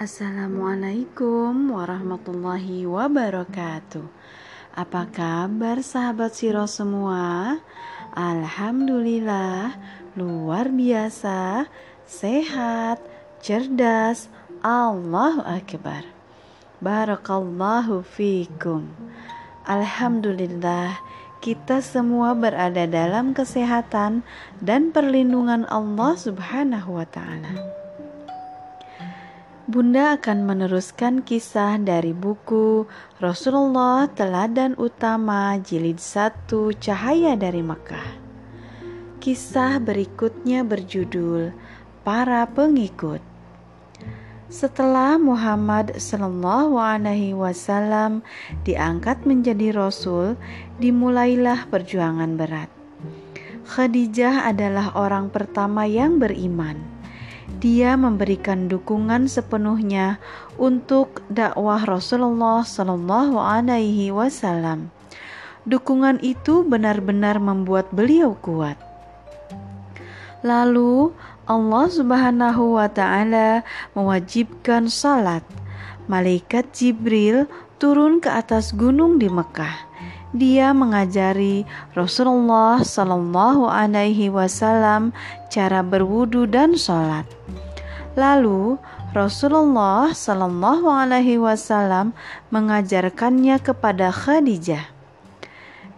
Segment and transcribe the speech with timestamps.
[0.00, 4.00] Assalamualaikum warahmatullahi wabarakatuh
[4.72, 7.60] Apa kabar sahabat Siro semua?
[8.16, 9.76] Alhamdulillah
[10.16, 11.68] luar biasa
[12.08, 12.96] Sehat,
[13.44, 14.32] cerdas
[14.64, 16.08] Allahu Akbar
[16.80, 18.88] Barakallahu fikum
[19.68, 20.96] Alhamdulillah
[21.44, 24.24] kita semua berada dalam kesehatan
[24.64, 27.79] dan perlindungan Allah Subhanahu wa Ta'ala.
[29.70, 32.90] Bunda akan meneruskan kisah dari buku
[33.22, 36.50] Rasulullah Teladan Utama Jilid 1
[36.82, 38.18] Cahaya dari Mekah.
[39.22, 41.54] Kisah berikutnya berjudul
[42.02, 43.22] Para Pengikut.
[44.50, 48.26] Setelah Muhammad Shallallahu Alaihi Wasallam
[48.66, 50.34] diangkat menjadi Rasul,
[50.82, 52.74] dimulailah perjuangan berat.
[53.70, 56.99] Khadijah adalah orang pertama yang beriman
[57.58, 60.22] dia memberikan dukungan sepenuhnya
[60.54, 64.94] untuk dakwah Rasulullah Shallallahu Alaihi Wasallam.
[65.66, 68.78] Dukungan itu benar-benar membuat beliau kuat.
[70.46, 71.10] Lalu
[71.50, 73.66] Allah Subhanahu wa taala
[73.98, 75.42] mewajibkan salat.
[76.06, 77.50] Malaikat Jibril
[77.82, 79.89] turun ke atas gunung di Mekah
[80.30, 81.66] dia mengajari
[81.98, 85.10] Rasulullah Shallallahu Alaihi Wasallam
[85.50, 87.26] cara berwudu dan sholat.
[88.14, 88.78] Lalu
[89.10, 92.14] Rasulullah Shallallahu Alaihi Wasallam
[92.54, 94.86] mengajarkannya kepada Khadijah.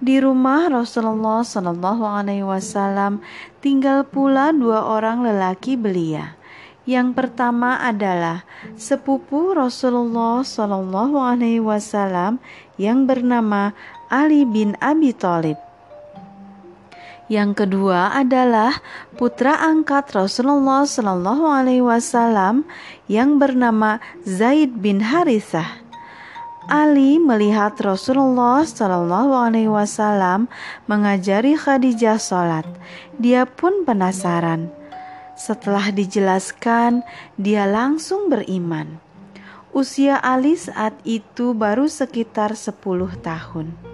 [0.03, 3.21] Di rumah Rasulullah Shallallahu Alaihi Wasallam
[3.61, 6.41] tinggal pula dua orang lelaki belia.
[6.83, 8.43] Yang pertama adalah
[8.75, 12.43] sepupu Rasulullah Shallallahu Alaihi Wasallam
[12.75, 13.71] yang bernama
[14.13, 15.57] Ali bin Abi Thalib.
[17.33, 18.77] Yang kedua adalah
[19.17, 22.69] putra angkat Rasulullah Shallallahu Alaihi Wasallam
[23.09, 25.81] yang bernama Zaid bin Harithah.
[26.69, 30.45] Ali melihat Rasulullah Shallallahu Alaihi Wasallam
[30.85, 32.69] mengajari Khadijah sholat.
[33.17, 34.69] Dia pun penasaran.
[35.41, 37.01] Setelah dijelaskan,
[37.41, 39.01] dia langsung beriman.
[39.73, 42.77] Usia Ali saat itu baru sekitar 10
[43.25, 43.92] tahun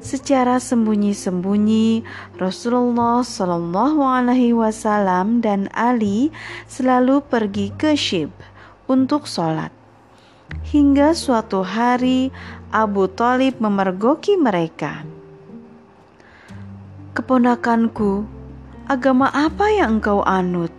[0.00, 2.02] secara sembunyi-sembunyi
[2.38, 6.30] Rasulullah Shallallahu Alaihi Wasallam dan Ali
[6.70, 8.30] selalu pergi ke Syib
[8.88, 9.70] untuk sholat.
[10.72, 12.32] Hingga suatu hari
[12.72, 15.04] Abu Talib memergoki mereka.
[17.12, 18.24] Keponakanku,
[18.88, 20.72] agama apa yang engkau anut?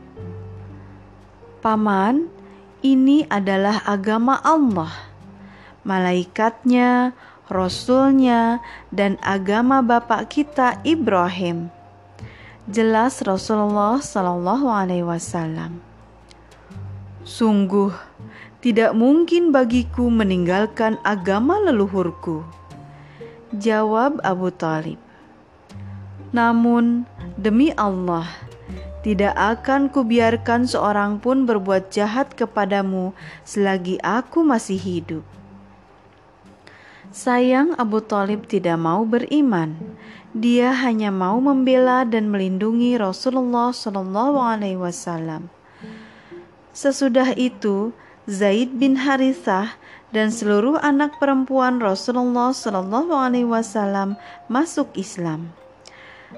[1.59, 2.31] Paman,
[2.79, 4.89] ini adalah agama Allah.
[5.83, 7.11] Malaikatnya,
[7.49, 8.61] Rasulnya,
[8.93, 11.73] dan agama bapak kita Ibrahim.
[12.69, 15.81] Jelas Rasulullah Shallallahu Alaihi Wasallam.
[17.25, 17.89] Sungguh
[18.61, 22.45] tidak mungkin bagiku meninggalkan agama leluhurku.
[23.57, 25.01] Jawab Abu Talib.
[26.29, 28.29] Namun demi Allah,
[29.01, 35.38] tidak akan kubiarkan seorang pun berbuat jahat kepadamu selagi aku masih hidup.
[37.09, 39.73] Sayang Abu Talib tidak mau beriman.
[40.29, 45.49] Dia hanya mau membela dan melindungi Rasulullah Shallallahu Alaihi Wasallam.
[46.69, 47.97] Sesudah itu,
[48.29, 49.73] Zaid bin Harithah
[50.13, 54.13] dan seluruh anak perempuan Rasulullah Shallallahu Alaihi Wasallam
[54.45, 55.49] masuk Islam.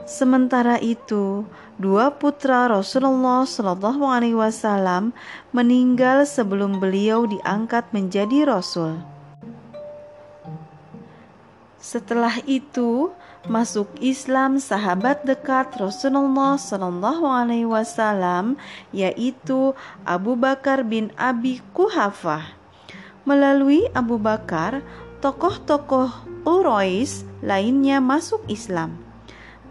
[0.07, 1.43] Sementara itu,
[1.75, 5.11] dua putra Rasulullah Shallallahu Alaihi Wasallam
[5.51, 9.10] meninggal sebelum beliau diangkat menjadi rasul.
[11.81, 13.09] Setelah itu,
[13.49, 18.53] masuk Islam sahabat dekat Rasulullah Shallallahu Alaihi Wasallam,
[18.93, 19.73] yaitu
[20.05, 22.53] Abu Bakar bin Abi Kuhafah.
[23.25, 24.85] Melalui Abu Bakar,
[25.25, 26.13] tokoh-tokoh
[26.45, 29.01] Quraisy lainnya masuk Islam.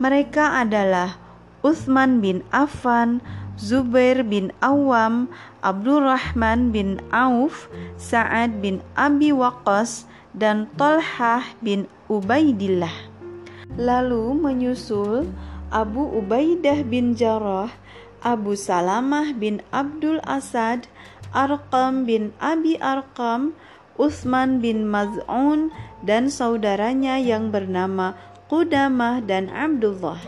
[0.03, 1.15] Mereka adalah
[1.63, 3.23] Uthman bin Affan,
[3.55, 5.31] Zubair bin Awam,
[5.63, 7.71] Abdurrahman bin Auf,
[8.01, 12.91] Sa'ad bin Abi Waqqas, dan Tolhah bin Ubaidillah.
[13.79, 15.31] Lalu menyusul
[15.71, 17.71] Abu Ubaidah bin Jarrah,
[18.19, 20.91] Abu Salamah bin Abdul Asad,
[21.31, 23.55] Arqam bin Abi Arqam,
[23.95, 25.71] Utsman bin Maz'un
[26.03, 28.19] dan saudaranya yang bernama
[28.51, 30.19] Qudamah dan Abdullah.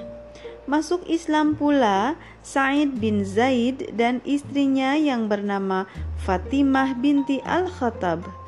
[0.70, 2.14] Masuk Islam pula
[2.46, 5.90] Said bin Zaid dan istrinya yang bernama
[6.22, 8.41] Fatimah binti Al-Khattab.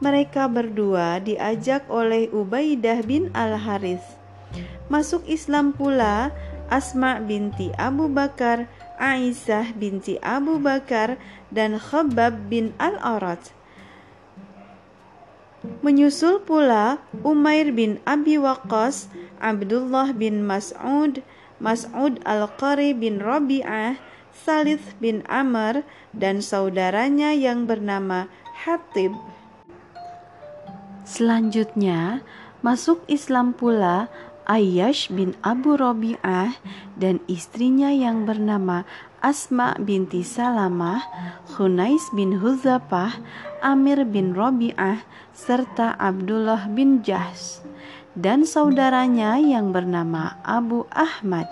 [0.00, 4.04] Mereka berdua diajak oleh Ubaidah bin Al-Harith.
[4.88, 6.32] Masuk Islam pula
[6.72, 8.64] Asma binti Abu Bakar,
[8.96, 11.20] Aisyah binti Abu Bakar
[11.52, 13.52] dan Khabbab bin Al-Arat.
[15.84, 21.20] Menyusul pula Umair bin Abi Waqqas, Abdullah bin Mas'ud,
[21.60, 24.00] Mas'ud Al-Qari bin Rabi'ah,
[24.32, 25.84] Salith bin Amr,
[26.16, 28.32] dan saudaranya yang bernama
[28.64, 29.12] Hatib.
[31.10, 32.22] Selanjutnya,
[32.62, 34.06] masuk Islam pula
[34.46, 36.54] Ayyash bin Abu Rabi'ah
[36.94, 38.86] dan istrinya yang bernama
[39.18, 41.02] Asma binti Salamah,
[41.50, 43.18] Khunais bin Huzafah,
[43.58, 45.02] Amir bin Rabi'ah,
[45.34, 47.58] serta Abdullah bin Jahs
[48.14, 51.50] dan saudaranya yang bernama Abu Ahmad.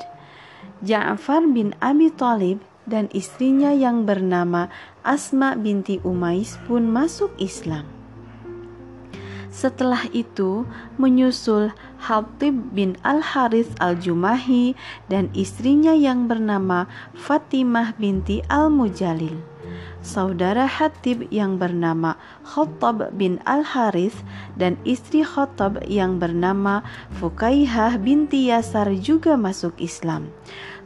[0.86, 4.70] Ja'far bin Abi Thalib dan istrinya yang bernama
[5.02, 7.97] Asma binti Umais pun masuk Islam.
[9.48, 10.68] Setelah itu
[11.00, 14.76] menyusul Hatib bin Al-Harith Al-Jumahi
[15.08, 16.84] dan istrinya yang bernama
[17.16, 19.40] Fatimah binti Al-Mujalil.
[19.98, 22.14] Saudara Hatib yang bernama
[22.46, 24.22] Khattab bin Al-Harith
[24.54, 26.86] dan istri Khattab yang bernama
[27.18, 30.30] Fukaihah binti Yasar juga masuk Islam.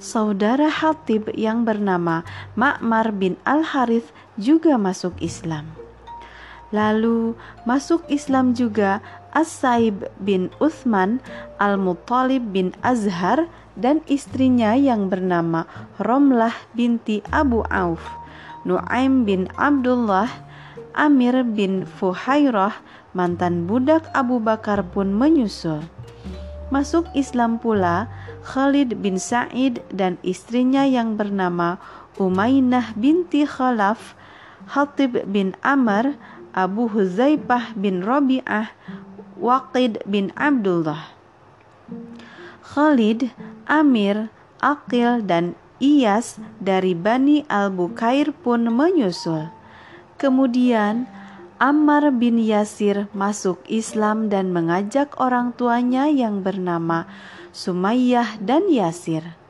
[0.00, 2.24] Saudara Hatib yang bernama
[2.56, 4.10] Ma'mar bin Al-Harith
[4.40, 5.81] juga masuk Islam.
[6.72, 7.36] Lalu
[7.68, 9.04] masuk Islam juga
[9.36, 11.20] As-Saib bin Uthman,
[11.60, 15.64] Al-Muttalib bin Azhar, dan istrinya yang bernama
[15.96, 18.04] Romlah binti Abu Auf,
[18.68, 20.28] Nuaim bin Abdullah,
[20.92, 22.76] Amir bin Fuhairah,
[23.16, 25.80] mantan budak Abu Bakar pun menyusul.
[26.72, 28.08] Masuk Islam pula
[28.44, 31.76] Khalid bin Sa'id dan istrinya yang bernama
[32.16, 34.16] Umaynah binti Khalaf,
[34.68, 36.16] Hatib bin Amr,
[36.52, 38.76] Abu Huzaifah bin Rabi'ah,
[39.40, 41.12] Waqid bin Abdullah.
[42.60, 43.32] Khalid,
[43.64, 44.28] Amir,
[44.60, 49.50] Akil, dan Iyas dari Bani Al-Bukair pun menyusul.
[50.20, 51.10] Kemudian
[51.58, 57.08] Ammar bin Yasir masuk Islam dan mengajak orang tuanya yang bernama
[57.50, 59.41] Sumayyah dan Yasir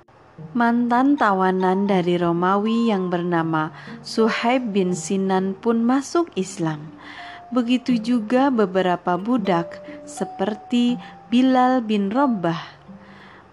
[0.51, 3.71] Mantan tawanan dari Romawi yang bernama
[4.03, 6.91] Suhaib bin Sinan pun masuk Islam.
[7.55, 10.99] Begitu juga beberapa budak seperti
[11.31, 12.59] Bilal bin Rabbah.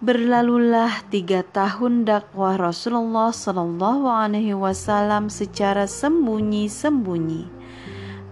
[0.02, 7.46] Berlalulah tiga tahun dakwah Rasulullah Shallallahu Alaihi Wasallam secara sembunyi-sembunyi.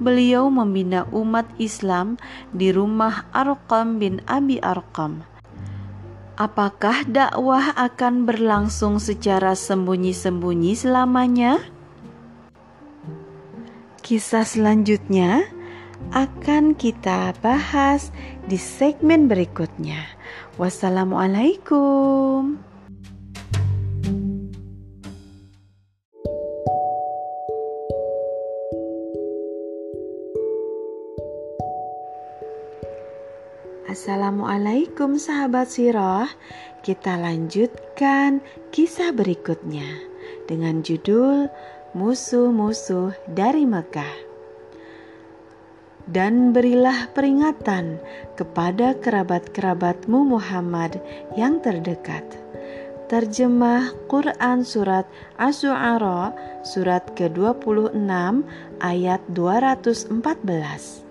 [0.01, 2.17] Beliau membina umat Islam
[2.49, 5.36] di rumah Arqam bin Abi Arqam
[6.37, 11.57] Apakah dakwah akan berlangsung secara sembunyi-sembunyi selamanya?
[14.05, 15.49] Kisah selanjutnya
[16.13, 18.13] akan kita bahas
[18.45, 20.05] di segmen berikutnya.
[20.61, 22.61] Wassalamualaikum.
[33.97, 36.29] Assalamualaikum sahabat sirah
[36.85, 39.89] Kita lanjutkan kisah berikutnya
[40.45, 41.49] Dengan judul
[41.97, 44.13] Musuh-musuh dari Mekah.
[46.05, 47.97] Dan berilah peringatan
[48.37, 51.01] kepada kerabat-kerabatmu Muhammad
[51.33, 52.21] yang terdekat.
[53.09, 55.09] Terjemah Quran Surat
[55.41, 57.97] As-Su'ara Surat ke-26
[58.77, 61.06] ayat 214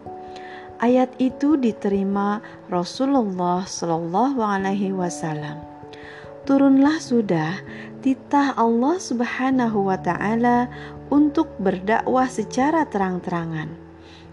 [0.76, 5.64] Ayat itu diterima Rasulullah Shallallahu Alaihi Wasallam.
[6.44, 7.64] Turunlah sudah
[8.04, 10.68] titah Allah Subhanahu wa Ta'ala
[11.08, 13.72] untuk berdakwah secara terang-terangan.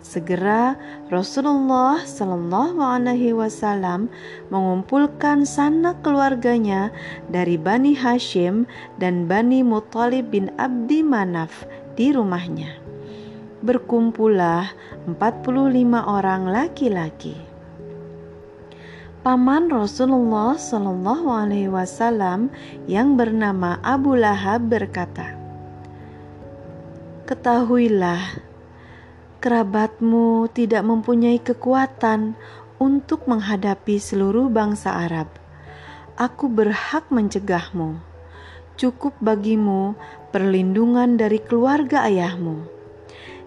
[0.03, 0.75] Segera
[1.07, 4.11] Rasulullah Shallallahu Alaihi Wasallam
[4.51, 6.91] mengumpulkan sanak keluarganya
[7.31, 8.67] dari Bani Hashim
[8.99, 11.63] dan Bani Muthalib bin Abdi Manaf
[11.95, 12.82] di rumahnya
[13.63, 14.75] berkumpullah
[15.07, 15.71] 45
[16.03, 17.39] orang laki-laki.
[19.23, 22.51] Paman Rasulullah Shallallahu Alaihi Wasallam
[22.91, 25.39] yang bernama Abu Lahab berkata,
[27.23, 28.43] Ketahuilah,
[29.39, 32.35] kerabatmu tidak mempunyai kekuatan
[32.83, 35.31] untuk menghadapi seluruh bangsa Arab.
[36.19, 37.95] Aku berhak mencegahmu.
[38.75, 39.95] Cukup bagimu
[40.35, 42.72] perlindungan dari keluarga ayahmu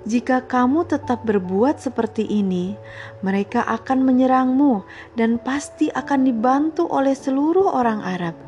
[0.06, 2.78] jika kamu tetap berbuat seperti ini,
[3.26, 4.86] mereka akan menyerangmu
[5.18, 8.38] dan pasti akan dibantu oleh seluruh orang Arab.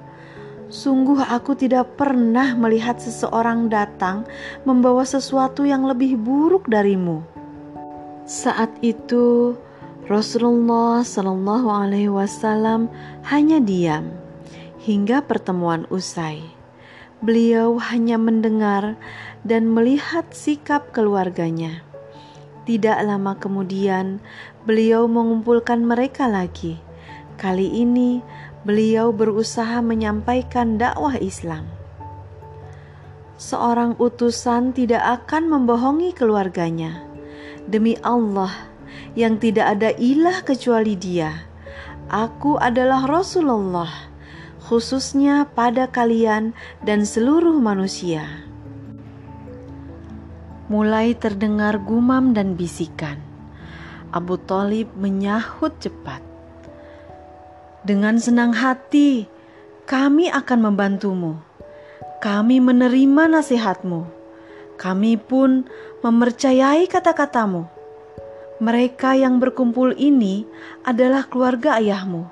[0.70, 4.22] Sungguh, aku tidak pernah melihat seseorang datang
[4.62, 7.26] membawa sesuatu yang lebih buruk darimu.
[8.22, 9.58] Saat itu,
[10.06, 12.86] Rasulullah Shallallahu Alaihi Wasallam
[13.34, 14.14] hanya diam
[14.78, 16.58] hingga pertemuan usai.
[17.18, 18.94] beliau hanya mendengar
[19.48, 21.80] dan melihat sikap keluarganya.
[22.68, 24.20] Tidak lama kemudian,
[24.68, 26.76] beliau mengumpulkan mereka lagi.
[27.40, 28.20] Kali ini,
[28.68, 31.64] beliau berusaha menyampaikan dakwah Islam.
[33.40, 37.00] Seorang utusan tidak akan membohongi keluarganya.
[37.64, 38.52] Demi Allah,
[39.16, 41.48] yang tidak ada ilah kecuali Dia,
[42.12, 44.10] aku adalah Rasulullah,
[44.68, 46.52] khususnya pada kalian
[46.84, 48.47] dan seluruh manusia.
[50.68, 53.16] Mulai terdengar gumam dan bisikan.
[54.12, 56.20] Abu Talib menyahut cepat.
[57.88, 59.24] Dengan senang hati,
[59.88, 61.40] kami akan membantumu.
[62.20, 64.04] Kami menerima nasihatmu.
[64.76, 65.64] Kami pun
[66.04, 67.64] mempercayai kata-katamu.
[68.60, 70.44] Mereka yang berkumpul ini
[70.84, 72.28] adalah keluarga ayahmu.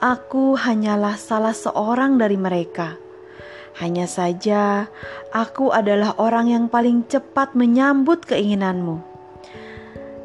[0.00, 3.07] Aku hanyalah salah seorang dari mereka.
[3.78, 4.90] Hanya saja,
[5.30, 8.98] aku adalah orang yang paling cepat menyambut keinginanmu.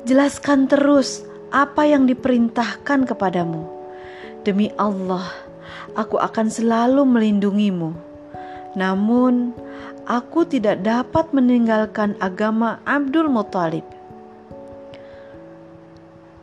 [0.10, 1.22] Jelaskan terus
[1.54, 3.84] apa yang diperintahkan kepadamu
[4.44, 5.24] Demi Allah,
[5.96, 7.96] aku akan selalu melindungimu.
[8.76, 9.56] Namun,
[10.04, 13.88] aku tidak dapat meninggalkan agama Abdul Muthalib.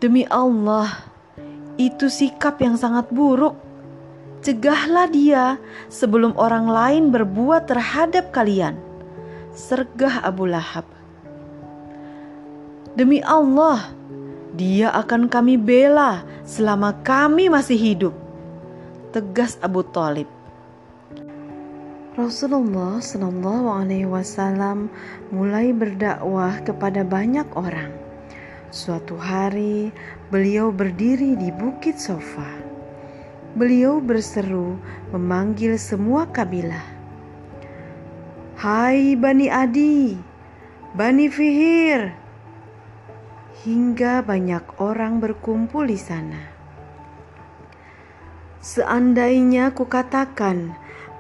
[0.01, 0.89] Demi Allah,
[1.77, 3.53] itu sikap yang sangat buruk.
[4.41, 5.61] Cegahlah dia
[5.93, 8.73] sebelum orang lain berbuat terhadap kalian.
[9.53, 10.89] Sergah Abu Lahab.
[12.97, 13.93] Demi Allah,
[14.57, 18.15] dia akan kami bela selama kami masih hidup.
[19.13, 20.27] Tegas Abu Talib.
[22.17, 24.89] Rasulullah Shallallahu Alaihi Wasallam
[25.31, 27.93] mulai berdakwah kepada banyak orang.
[28.73, 29.93] Suatu hari,
[30.33, 32.60] beliau berdiri di Bukit Sofa.
[33.51, 34.79] Beliau berseru
[35.11, 36.87] memanggil semua kabilah.
[38.55, 40.15] Hai Bani Adi,
[40.95, 42.15] Bani Fihir,
[43.67, 46.39] hingga banyak orang berkumpul di sana.
[48.63, 50.71] Seandainya kukatakan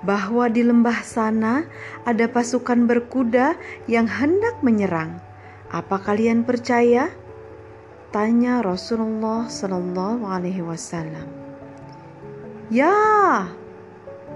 [0.06, 1.66] bahwa di lembah sana
[2.06, 3.58] ada pasukan berkuda
[3.90, 5.18] yang hendak menyerang,
[5.74, 7.10] apa kalian percaya?
[8.14, 11.39] Tanya Rasulullah Shallallahu Alaihi Wasallam.
[12.70, 13.50] Ya,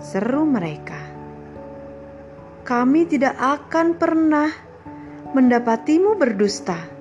[0.03, 0.99] seru mereka.
[2.67, 4.51] Kami tidak akan pernah
[5.31, 6.95] mendapatimu berdusta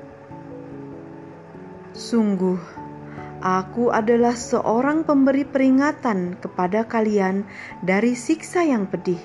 [1.93, 2.57] Sungguh,
[3.45, 7.45] aku adalah seorang pemberi peringatan kepada kalian
[7.85, 9.21] dari siksa yang pedih.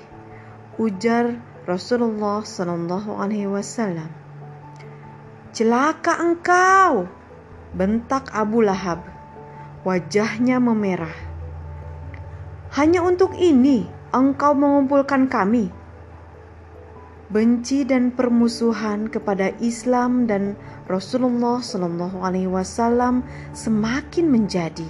[0.77, 1.33] Ujar
[1.65, 4.13] Rasulullah Shallallahu Alaihi Wasallam.
[5.49, 7.09] Celaka engkau,
[7.73, 9.01] bentak Abu Lahab.
[9.81, 11.28] Wajahnya memerah.
[12.69, 15.73] Hanya untuk ini engkau mengumpulkan kami.
[17.33, 20.53] Benci dan permusuhan kepada Islam dan
[20.85, 23.25] Rasulullah Shallallahu Alaihi Wasallam
[23.57, 24.85] semakin menjadi.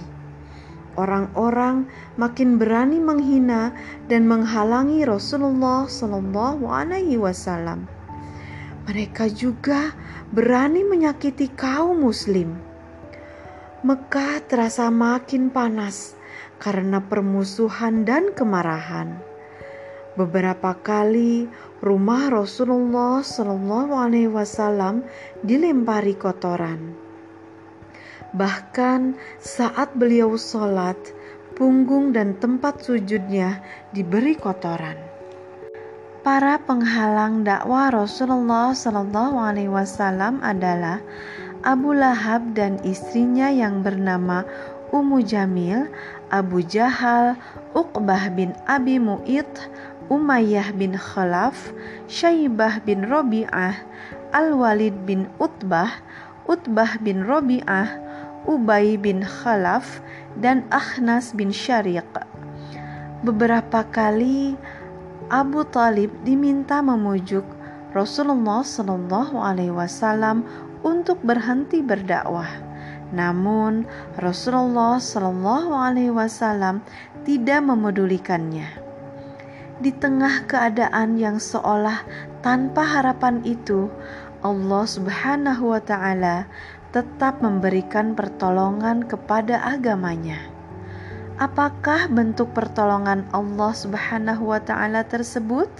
[1.00, 1.88] Orang-orang
[2.20, 3.72] makin berani menghina
[4.12, 7.88] dan menghalangi Rasulullah Shallallahu Alaihi Wasallam.
[8.84, 9.96] Mereka juga
[10.28, 12.60] berani menyakiti kaum Muslim.
[13.80, 16.19] Mekah terasa makin panas
[16.60, 19.16] karena permusuhan dan kemarahan.
[20.14, 21.48] Beberapa kali
[21.80, 25.00] rumah Rasulullah Shallallahu Alaihi Wasallam
[25.40, 26.92] dilempari kotoran.
[28.36, 30.98] Bahkan saat beliau sholat,
[31.56, 33.64] punggung dan tempat sujudnya
[33.96, 35.00] diberi kotoran.
[36.20, 41.00] Para penghalang dakwah Rasulullah Shallallahu Alaihi Wasallam adalah
[41.64, 44.44] Abu Lahab dan istrinya yang bernama
[44.90, 45.88] Ummu Jamil,
[46.30, 47.34] Abu Jahal,
[47.74, 49.50] Uqbah bin Abi Mu'id,
[50.10, 51.74] Umayyah bin Khalaf,
[52.06, 53.78] Syaibah bin Robi'ah,
[54.30, 55.90] Al-Walid bin Utbah,
[56.46, 57.98] Utbah bin Robi'ah,
[58.46, 60.02] Ubay bin Khalaf,
[60.38, 62.06] dan Ahnas bin Syariq.
[63.26, 64.54] Beberapa kali
[65.30, 67.46] Abu Talib diminta memujuk
[67.90, 70.46] Rasulullah Shallallahu Alaihi Wasallam
[70.86, 72.69] untuk berhenti berdakwah.
[73.10, 73.86] Namun
[74.18, 76.82] Rasulullah Shallallahu Alaihi Wasallam
[77.26, 78.90] tidak memedulikannya
[79.80, 82.04] di tengah keadaan yang seolah
[82.44, 83.88] tanpa harapan itu,
[84.44, 86.44] Allah Subhanahu wa Ta'ala
[86.92, 90.36] tetap memberikan pertolongan kepada agamanya.
[91.40, 95.72] Apakah bentuk pertolongan Allah Subhanahu wa Ta'ala tersebut?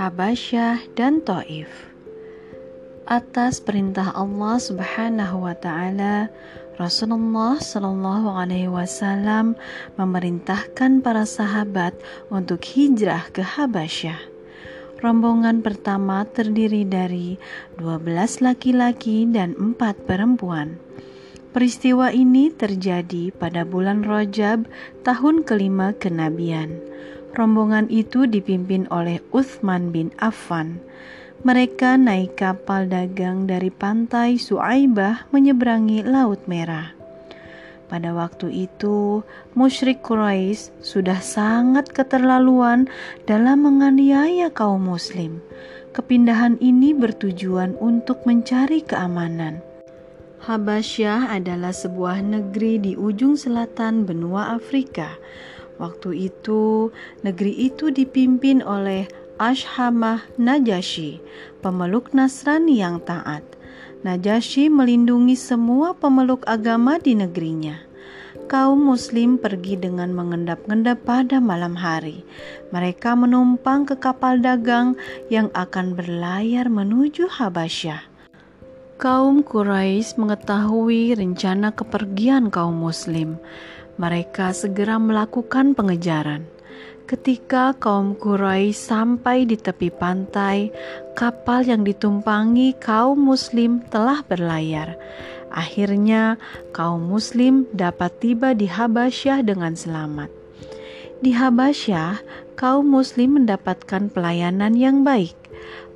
[0.00, 1.68] Habasyah dan Taif.
[3.04, 6.32] atas perintah Allah Subhanahu wa taala,
[6.80, 9.60] Rasulullah Shallallahu alaihi wasallam
[10.00, 11.92] memerintahkan para sahabat
[12.32, 14.16] untuk hijrah ke Habasyah.
[15.04, 17.36] Rombongan pertama terdiri dari
[17.76, 20.80] 12 laki-laki dan 4 perempuan.
[21.52, 24.64] Peristiwa ini terjadi pada bulan Rajab
[25.04, 26.88] tahun kelima kenabian.
[27.30, 30.82] Rombongan itu dipimpin oleh Uthman bin Affan.
[31.40, 36.92] Mereka naik kapal dagang dari pantai Suaibah menyeberangi Laut Merah.
[37.90, 39.26] Pada waktu itu,
[39.58, 42.86] musyrik Quraisy sudah sangat keterlaluan
[43.26, 45.42] dalam menganiaya kaum muslim.
[45.90, 49.58] Kepindahan ini bertujuan untuk mencari keamanan.
[50.40, 55.18] Habasyah adalah sebuah negeri di ujung selatan benua Afrika.
[55.80, 56.92] Waktu itu,
[57.24, 59.08] negeri itu dipimpin oleh
[59.40, 61.24] Ashhamah Najasyi,
[61.64, 63.40] pemeluk Nasrani yang taat.
[64.04, 67.80] Najasyi melindungi semua pemeluk agama di negerinya.
[68.44, 72.28] Kaum muslim pergi dengan mengendap-endap pada malam hari.
[72.76, 75.00] Mereka menumpang ke kapal dagang
[75.32, 78.09] yang akan berlayar menuju Habasyah.
[79.00, 83.40] Kaum Quraisy mengetahui rencana kepergian kaum muslim.
[83.96, 86.44] Mereka segera melakukan pengejaran.
[87.08, 90.68] Ketika kaum Quraisy sampai di tepi pantai,
[91.16, 95.00] kapal yang ditumpangi kaum Muslim telah berlayar.
[95.48, 96.36] Akhirnya,
[96.76, 100.28] kaum Muslim dapat tiba di Habasyah dengan selamat.
[101.24, 102.20] Di Habasyah,
[102.52, 105.39] kaum Muslim mendapatkan pelayanan yang baik.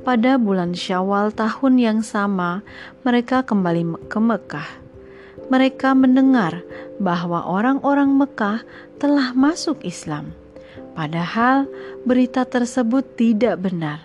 [0.04, 2.60] Pada bulan Syawal tahun yang sama,
[3.02, 4.68] mereka kembali ke Mekah.
[5.48, 6.60] Mereka mendengar
[7.00, 8.62] bahwa orang-orang Mekah
[9.00, 10.36] telah masuk Islam
[10.94, 11.66] Padahal
[12.06, 13.98] berita tersebut tidak benar.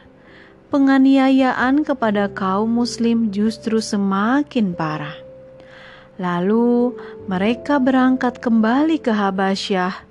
[0.73, 5.13] Penganiayaan kepada kaum Muslim justru semakin parah.
[6.17, 6.97] Lalu
[7.29, 10.08] mereka berangkat kembali ke Habasyah.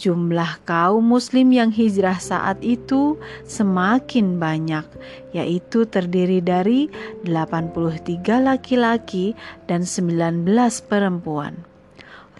[0.00, 4.88] Jumlah kaum Muslim yang hijrah saat itu semakin banyak,
[5.36, 6.88] yaitu terdiri dari
[7.28, 9.36] 83 laki-laki
[9.68, 10.48] dan 19
[10.88, 11.68] perempuan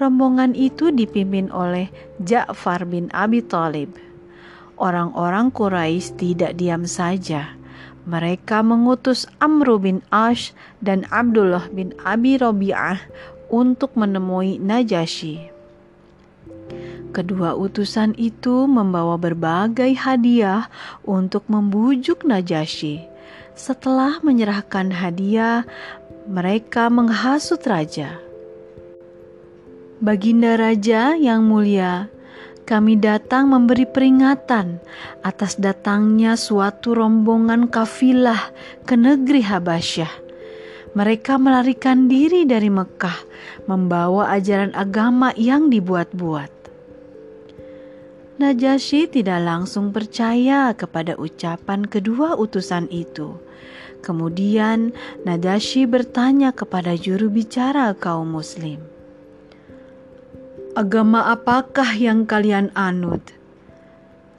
[0.01, 1.93] rombongan itu dipimpin oleh
[2.25, 3.93] Ja'far bin Abi Thalib.
[4.81, 7.53] Orang-orang Quraisy tidak diam saja.
[8.09, 12.97] Mereka mengutus Amru bin Ash dan Abdullah bin Abi Robi'ah
[13.53, 15.53] untuk menemui Najasyi.
[17.11, 20.71] Kedua utusan itu membawa berbagai hadiah
[21.03, 23.03] untuk membujuk Najasyi.
[23.59, 25.67] Setelah menyerahkan hadiah,
[26.31, 28.23] mereka menghasut raja.
[30.01, 32.09] Baginda Raja yang mulia,
[32.65, 34.79] kami datang memberi peringatan
[35.27, 38.55] atas datangnya suatu rombongan kafilah
[38.87, 40.13] ke negeri Habasyah.
[40.95, 43.19] Mereka melarikan diri dari Mekah,
[43.67, 46.60] membawa ajaran agama yang dibuat-buat.
[48.41, 53.37] Najasyi tidak langsung percaya kepada ucapan kedua utusan itu.
[54.01, 54.97] Kemudian
[55.29, 58.81] Najasyi bertanya kepada juru bicara kaum muslim.
[60.73, 63.21] Agama apakah yang kalian anut?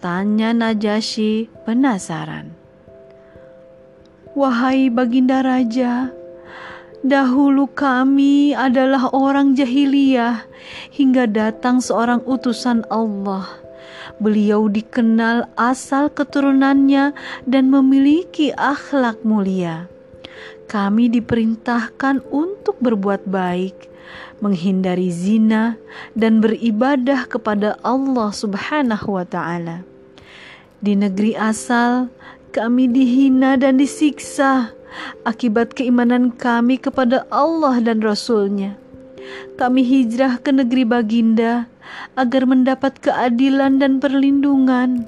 [0.02, 2.58] Tanya Najasyi penasaran.
[4.34, 6.10] Wahai baginda raja,
[7.06, 10.42] dahulu kami adalah orang jahiliyah
[10.90, 13.61] hingga datang seorang utusan Allah.
[14.22, 17.18] Beliau dikenal asal keturunannya
[17.50, 19.90] dan memiliki akhlak mulia.
[20.70, 23.92] Kami diperintahkan untuk berbuat baik
[24.42, 25.78] menghindari zina,
[26.18, 29.86] dan beribadah kepada Allah Subhanahu wa Ta'ala.
[30.82, 32.10] Di negeri asal,
[32.52, 34.74] kami dihina dan disiksa
[35.24, 38.81] akibat keimanan kami kepada Allah dan Rasul-Nya.
[39.56, 41.70] Kami hijrah ke negeri Baginda
[42.18, 45.06] agar mendapat keadilan dan perlindungan.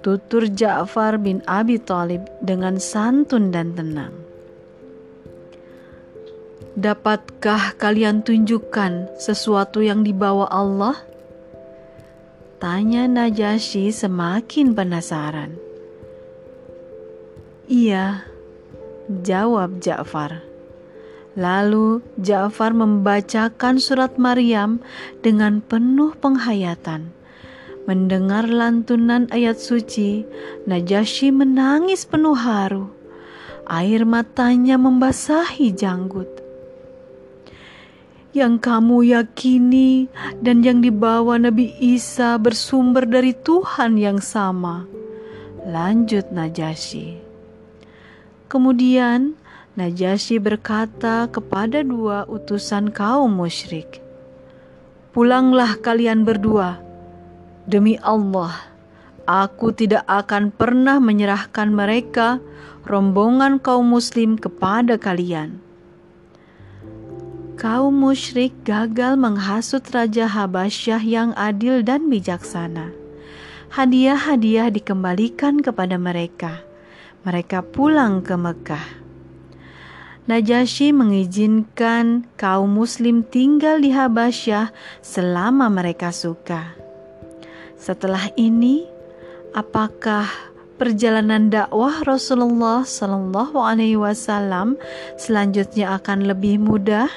[0.00, 4.14] Tutur Ja'far bin Abi Thalib dengan santun dan tenang.
[6.78, 10.94] Dapatkah kalian tunjukkan sesuatu yang dibawa Allah?
[12.62, 15.58] Tanya Najasyi semakin penasaran.
[17.66, 18.22] Iya,
[19.10, 20.47] jawab Ja'far.
[21.36, 24.80] Lalu Ja'far membacakan surat Maryam
[25.20, 27.12] dengan penuh penghayatan.
[27.84, 30.24] Mendengar lantunan ayat suci,
[30.64, 32.88] Najasyi menangis penuh haru.
[33.68, 36.48] Air matanya membasahi janggut
[38.36, 40.06] yang kamu yakini
[40.44, 44.84] dan yang dibawa Nabi Isa bersumber dari Tuhan yang sama.
[45.64, 47.18] Lanjut Najasyi.
[48.48, 49.36] Kemudian
[49.78, 54.02] Najasyi berkata kepada dua utusan kaum musyrik,
[55.14, 56.82] "Pulanglah kalian berdua.
[57.62, 58.58] Demi Allah,
[59.22, 62.42] aku tidak akan pernah menyerahkan mereka,
[62.90, 65.62] rombongan kaum Muslim, kepada kalian."
[67.54, 72.90] Kaum musyrik gagal menghasut Raja Habasyah yang adil dan bijaksana.
[73.78, 76.66] Hadiah-hadiah dikembalikan kepada mereka.
[77.22, 79.06] Mereka pulang ke Mekah.
[80.28, 86.76] Najasyi mengizinkan kaum muslim tinggal di Habasyah selama mereka suka.
[87.80, 88.84] Setelah ini,
[89.56, 90.28] apakah
[90.76, 94.76] perjalanan dakwah Rasulullah Shallallahu alaihi wasallam
[95.16, 97.08] selanjutnya akan lebih mudah?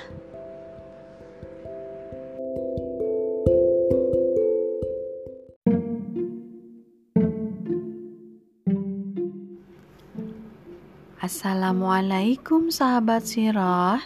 [11.32, 14.04] Assalamualaikum sahabat sirah.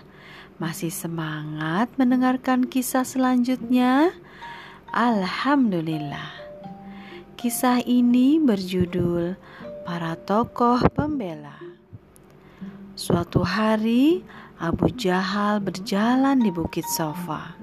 [0.62, 4.14] Masih semangat mendengarkan kisah selanjutnya?
[4.94, 6.30] Alhamdulillah.
[7.34, 9.42] Kisah ini berjudul
[9.90, 11.58] Para Tokoh Pembela.
[12.94, 14.22] Suatu hari
[14.62, 17.58] Abu Jahal berjalan di Bukit Sofa.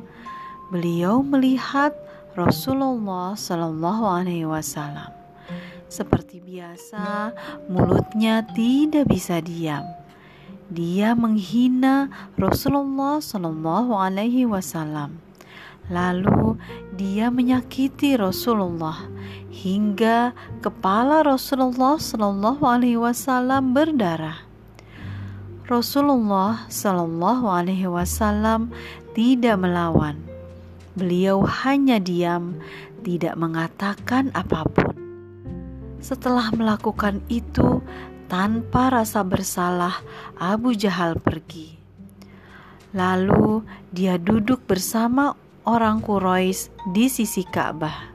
[0.74, 1.94] Beliau melihat
[2.34, 5.21] Rasulullah Shallallahu Alaihi Wasallam
[5.92, 7.36] seperti biasa,
[7.68, 9.84] mulutnya tidak bisa diam.
[10.72, 12.08] Dia menghina
[12.40, 15.20] Rasulullah Shallallahu Alaihi Wasallam.
[15.92, 16.56] Lalu
[16.96, 19.04] dia menyakiti Rasulullah
[19.52, 20.32] hingga
[20.64, 24.48] kepala Rasulullah Shallallahu Alaihi Wasallam berdarah.
[25.68, 28.72] Rasulullah Shallallahu Alaihi Wasallam
[29.12, 30.16] tidak melawan.
[30.96, 32.56] Beliau hanya diam,
[33.04, 34.91] tidak mengatakan apa pun.
[36.02, 37.78] Setelah melakukan itu
[38.26, 40.02] tanpa rasa bersalah,
[40.34, 41.78] Abu Jahal pergi.
[42.90, 43.62] Lalu
[43.94, 48.10] dia duduk bersama orang Quraisy di sisi Ka'bah.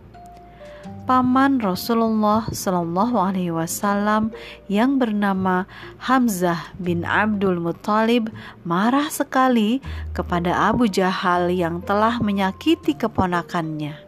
[1.07, 4.35] Paman Rasulullah Shallallahu Alaihi Wasallam
[4.67, 5.63] yang bernama
[6.03, 8.27] Hamzah bin Abdul Muthalib
[8.67, 9.79] marah sekali
[10.11, 14.06] kepada Abu Jahal yang telah menyakiti keponakannya.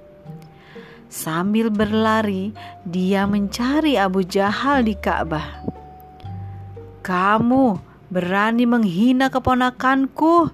[1.09, 2.53] Sambil berlari,
[2.85, 5.65] dia mencari Abu Jahal di Ka'bah.
[7.01, 7.81] "Kamu
[8.13, 10.53] berani menghina keponakanku?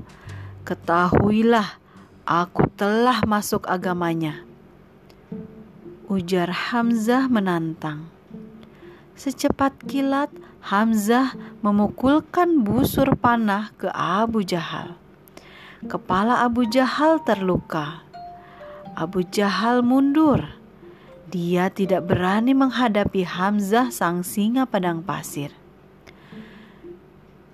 [0.63, 1.75] Ketahuilah,
[2.23, 4.47] aku telah masuk agamanya."
[6.07, 8.07] Ujar Hamzah menantang.
[9.19, 10.31] Secepat kilat,
[10.63, 14.95] Hamzah memukulkan busur panah ke Abu Jahal.
[15.83, 18.04] Kepala Abu Jahal terluka.
[18.95, 20.55] Abu Jahal mundur.
[21.27, 25.51] Dia tidak berani menghadapi Hamzah sang singa padang pasir.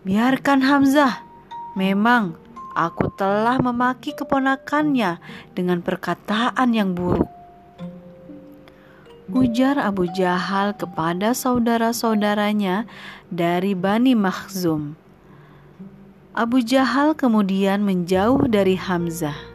[0.06, 1.26] Biarkan Hamzah,
[1.74, 2.38] memang
[2.78, 5.18] aku telah memaki keponakannya
[5.58, 7.26] dengan perkataan yang buruk.
[9.34, 12.86] Ujar Abu Jahal kepada saudara-saudaranya
[13.34, 14.94] dari Bani Makhzum.
[16.38, 19.51] Abu Jahal kemudian menjauh dari Hamzah.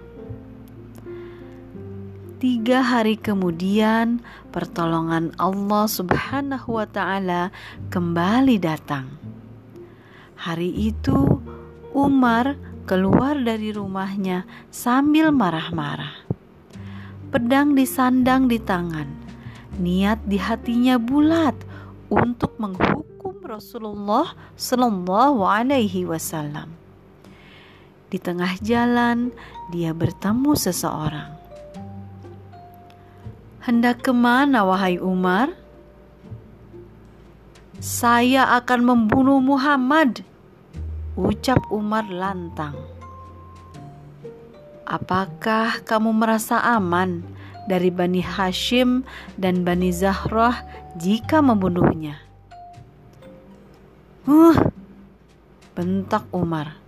[2.37, 4.21] Tiga hari kemudian,
[4.53, 7.49] pertolongan Allah Subhanahu wa Ta'ala
[7.89, 9.09] kembali datang.
[10.37, 11.41] Hari itu,
[11.97, 16.29] Umar keluar dari rumahnya sambil marah-marah.
[17.33, 19.09] Pedang disandang di tangan,
[19.81, 21.57] niat di hatinya bulat
[22.13, 26.69] untuk menghukum Rasulullah Shallallahu Alaihi Wasallam.
[28.13, 29.33] Di tengah jalan,
[29.73, 31.46] dia bertemu seseorang.
[33.67, 35.51] Hendak ke mana, wahai Umar?
[37.83, 40.23] Saya akan membunuh Muhammad,
[41.19, 42.79] ucap Umar lantang.
[44.87, 47.27] Apakah kamu merasa aman
[47.67, 49.03] dari Bani Hashim
[49.35, 50.63] dan Bani Zahrah
[50.95, 52.23] jika membunuhnya?
[54.31, 54.63] Huh,
[55.75, 56.79] bentak Umar.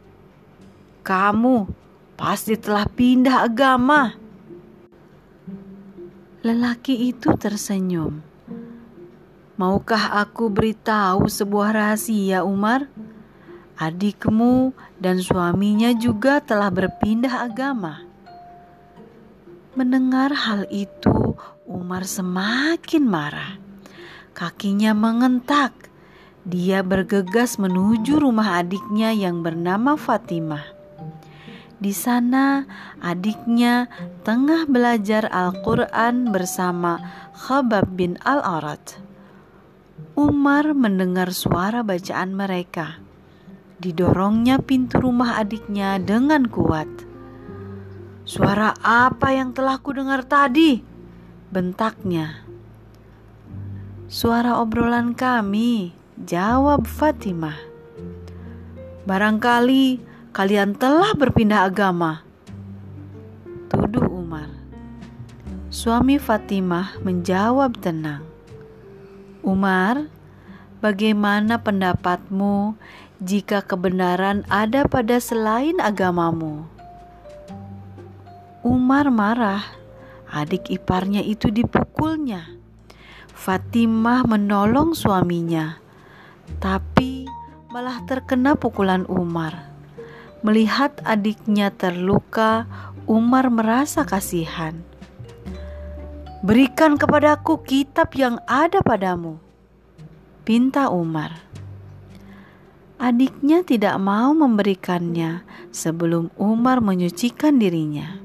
[1.03, 1.67] Kamu
[2.15, 4.28] pasti telah pindah agama.
[6.39, 8.23] Lelaki itu tersenyum.
[9.59, 12.87] Maukah aku beritahu sebuah rahasia, Umar?
[13.75, 14.71] Adikmu
[15.03, 18.07] dan suaminya juga telah berpindah agama.
[19.75, 21.35] Mendengar hal itu,
[21.67, 23.59] Umar semakin marah.
[24.31, 25.75] Kakinya mengentak.
[26.47, 30.78] Dia bergegas menuju rumah adiknya yang bernama Fatimah.
[31.79, 32.67] Di sana,
[32.99, 33.87] adiknya
[34.27, 36.99] tengah belajar Al-Quran bersama
[37.39, 38.99] Khabab bin Al-Arad.
[40.19, 42.99] Umar mendengar suara bacaan mereka.
[43.79, 46.91] Didorongnya pintu rumah adiknya dengan kuat.
[48.27, 50.83] Suara apa yang telah kudengar tadi?
[51.55, 52.43] Bentaknya.
[54.11, 57.57] Suara obrolan kami, jawab Fatimah.
[59.07, 60.03] Barangkali
[60.39, 62.23] kalian telah berpindah agama.
[63.67, 64.47] Tuduh Umar.
[65.67, 68.23] Suami Fatimah menjawab tenang.
[69.43, 70.07] Umar,
[70.79, 72.79] bagaimana pendapatmu
[73.19, 76.71] jika kebenaran ada pada selain agamamu?
[78.63, 79.67] Umar marah.
[80.31, 82.47] Adik iparnya itu dipukulnya.
[83.35, 85.83] Fatimah menolong suaminya,
[86.63, 87.27] tapi
[87.75, 89.68] malah terkena pukulan Umar.
[90.39, 92.71] Melihat adiknya terluka,
[93.11, 94.79] Umar merasa kasihan.
[96.47, 99.43] Berikan kepadaku kitab yang ada padamu,
[100.47, 101.43] pinta Umar.
[103.03, 105.43] Adiknya tidak mau memberikannya
[105.75, 108.23] sebelum Umar menyucikan dirinya.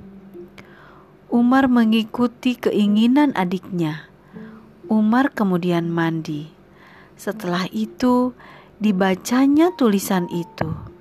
[1.33, 4.05] Umar mengikuti keinginan adiknya.
[4.85, 6.53] Umar kemudian mandi.
[7.17, 8.37] Setelah itu,
[8.77, 10.92] dibacanya tulisan itu.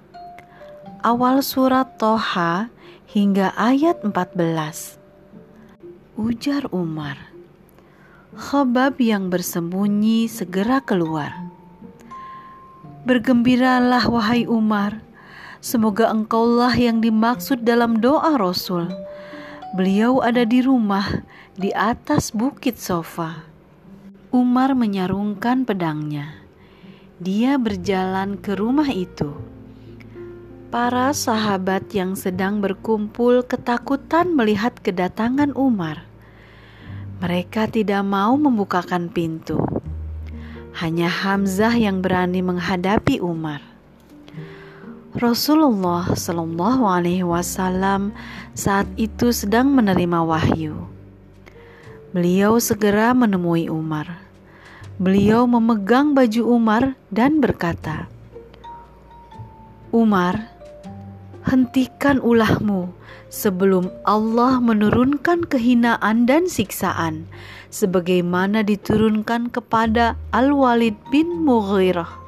[1.03, 2.71] Awal surat Toha
[3.11, 5.03] hingga ayat 14
[6.15, 7.19] ujar Umar.
[8.39, 11.51] Khobab yang bersembunyi segera keluar.
[13.03, 15.03] Bergembiralah wahai Umar,
[15.59, 18.87] semoga engkaulah yang dimaksud dalam doa Rasul.
[19.75, 21.27] Beliau ada di rumah
[21.59, 23.43] di atas bukit sofa.
[24.31, 26.39] Umar menyarungkan pedangnya.
[27.19, 29.52] Dia berjalan ke rumah itu.
[30.73, 36.09] Para sahabat yang sedang berkumpul ketakutan melihat kedatangan Umar.
[37.21, 39.61] Mereka tidak mau membukakan pintu.
[40.81, 43.61] Hanya Hamzah yang berani menghadapi Umar.
[45.13, 48.17] Rasulullah Shallallahu Alaihi Wasallam
[48.57, 50.89] saat itu sedang menerima wahyu.
[52.17, 54.25] Beliau segera menemui Umar.
[54.97, 58.09] Beliau memegang baju Umar dan berkata,
[59.93, 60.52] "Umar,
[61.47, 62.91] hentikan ulahmu
[63.33, 67.27] sebelum Allah menurunkan kehinaan dan siksaan
[67.73, 72.21] sebagaimana diturunkan kepada Al-Walid bin Mughirah.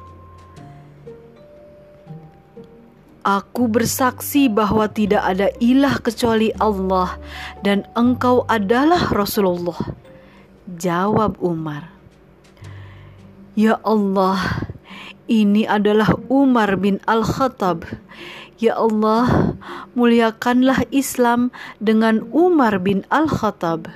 [3.25, 7.17] Aku bersaksi bahwa tidak ada ilah kecuali Allah
[7.65, 9.97] dan engkau adalah Rasulullah.
[10.69, 11.89] Jawab Umar.
[13.57, 14.69] Ya Allah,
[15.25, 17.89] ini adalah Umar bin Al-Khattab
[18.55, 19.51] Ya Allah,
[19.99, 21.51] muliakanlah Islam
[21.83, 23.91] dengan Umar bin Al-Khattab.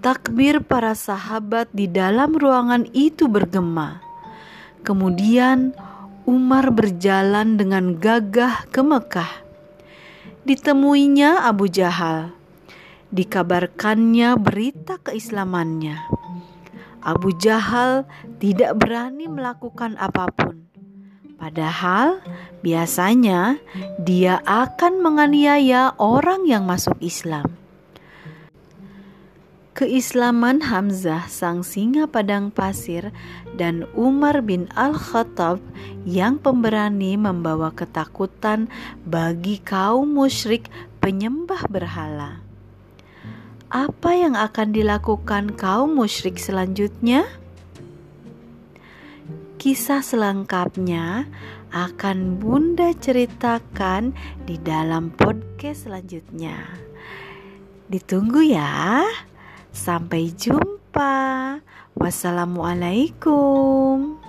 [0.00, 4.00] Takbir para sahabat di dalam ruangan itu bergema.
[4.80, 5.76] Kemudian
[6.24, 9.44] Umar berjalan dengan gagah ke Mekah.
[10.48, 12.32] Ditemuinya Abu Jahal.
[13.12, 16.00] Dikabarkannya berita keislamannya.
[17.04, 18.08] Abu Jahal
[18.40, 20.71] tidak berani melakukan apa pun
[21.42, 22.22] Padahal
[22.62, 23.58] biasanya
[23.98, 27.58] dia akan menganiaya orang yang masuk Islam.
[29.74, 33.10] Keislaman Hamzah sang singa padang pasir
[33.58, 35.58] dan Umar bin Al-Khattab
[36.06, 38.70] yang pemberani membawa ketakutan
[39.02, 40.70] bagi kaum musyrik
[41.02, 42.38] penyembah berhala.
[43.66, 47.26] Apa yang akan dilakukan kaum musyrik selanjutnya?
[49.62, 51.30] Kisah selengkapnya
[51.70, 54.10] akan Bunda ceritakan
[54.42, 56.82] di dalam podcast selanjutnya.
[57.86, 59.06] Ditunggu ya.
[59.70, 61.62] Sampai jumpa.
[61.94, 64.21] Wassalamualaikum.